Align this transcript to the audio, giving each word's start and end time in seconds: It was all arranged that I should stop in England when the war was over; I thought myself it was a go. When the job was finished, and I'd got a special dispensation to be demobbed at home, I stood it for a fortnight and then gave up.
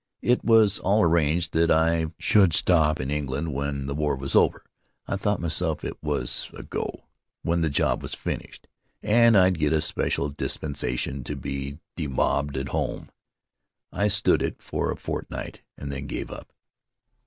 It 0.23 0.43
was 0.43 0.79
all 0.79 1.03
arranged 1.03 1.53
that 1.53 1.69
I 1.69 2.07
should 2.17 2.55
stop 2.55 2.99
in 2.99 3.11
England 3.11 3.53
when 3.53 3.85
the 3.85 3.93
war 3.93 4.15
was 4.15 4.35
over; 4.35 4.63
I 5.05 5.15
thought 5.15 5.39
myself 5.39 5.83
it 5.85 5.95
was 6.01 6.49
a 6.55 6.63
go. 6.63 7.03
When 7.43 7.61
the 7.61 7.69
job 7.69 8.01
was 8.01 8.15
finished, 8.15 8.67
and 9.03 9.37
I'd 9.37 9.59
got 9.59 9.73
a 9.73 9.79
special 9.81 10.29
dispensation 10.31 11.23
to 11.25 11.35
be 11.35 11.77
demobbed 11.95 12.57
at 12.57 12.69
home, 12.69 13.09
I 13.91 14.07
stood 14.07 14.41
it 14.41 14.59
for 14.59 14.91
a 14.91 14.97
fortnight 14.97 15.61
and 15.77 15.91
then 15.91 16.07
gave 16.07 16.31
up. 16.31 16.51